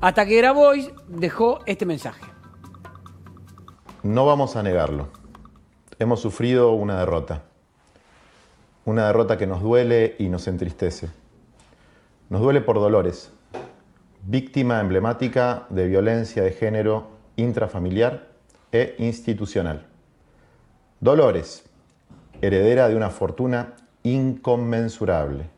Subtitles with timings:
[0.00, 2.22] Hasta que Grabois dejó este mensaje.
[4.02, 5.08] No vamos a negarlo.
[5.98, 7.44] Hemos sufrido una derrota.
[8.84, 11.08] Una derrota que nos duele y nos entristece.
[12.28, 13.32] Nos duele por Dolores,
[14.22, 18.28] víctima emblemática de violencia de género intrafamiliar
[18.72, 19.86] e institucional.
[21.00, 21.64] Dolores,
[22.42, 25.48] heredera de una fortuna inconmensurable.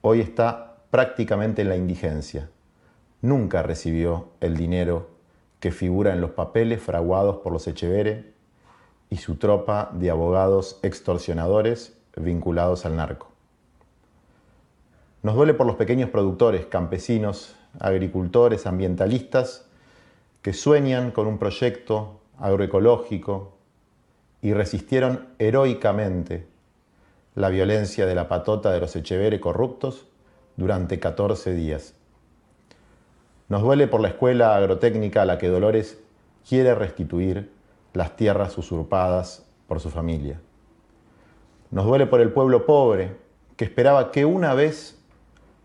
[0.00, 2.50] Hoy está prácticamente en la indigencia.
[3.20, 5.08] Nunca recibió el dinero
[5.60, 8.32] que figura en los papeles fraguados por los Echevere
[9.10, 13.28] y su tropa de abogados extorsionadores vinculados al narco.
[15.22, 19.66] Nos duele por los pequeños productores, campesinos, agricultores, ambientalistas,
[20.42, 23.56] que sueñan con un proyecto agroecológico
[24.40, 26.46] y resistieron heroicamente
[27.34, 30.06] la violencia de la patota de los Echevere corruptos
[30.56, 31.94] durante 14 días.
[33.48, 35.98] Nos duele por la escuela agrotécnica a la que Dolores
[36.46, 37.50] quiere restituir
[37.94, 40.40] las tierras usurpadas por su familia.
[41.70, 43.16] Nos duele por el pueblo pobre
[43.56, 44.98] que esperaba que una vez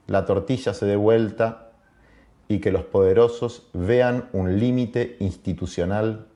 [0.07, 1.71] la tortilla se dé vuelta
[2.47, 6.27] y que los poderosos vean un límite institucional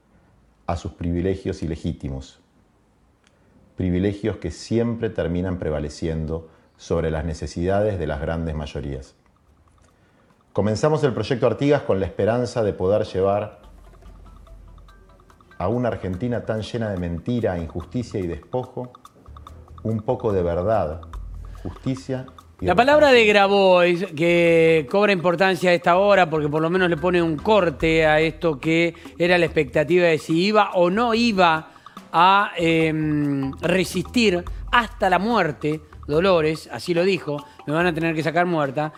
[0.66, 2.40] a sus privilegios ilegítimos.
[3.76, 9.16] Privilegios que siempre terminan prevaleciendo sobre las necesidades de las grandes mayorías.
[10.58, 13.60] Comenzamos el proyecto Artigas con la esperanza de poder llevar
[15.60, 18.92] a una Argentina tan llena de mentira, injusticia y despojo
[19.84, 21.02] un poco de verdad,
[21.62, 22.26] justicia
[22.60, 26.90] y La palabra de Grabois, que cobra importancia a esta hora porque por lo menos
[26.90, 31.14] le pone un corte a esto que era la expectativa de si iba o no
[31.14, 31.70] iba
[32.12, 38.24] a em, resistir hasta la muerte, Dolores, así lo dijo, me van a tener que
[38.24, 38.92] sacar muerta,